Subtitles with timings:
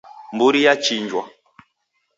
[0.33, 1.23] Mburi yachinjwa.